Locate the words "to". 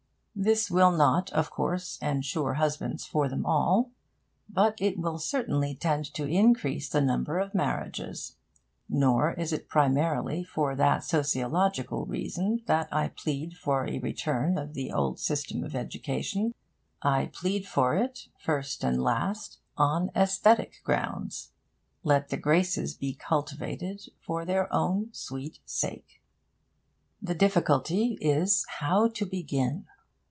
6.15-6.25, 14.55-14.65, 29.09-29.25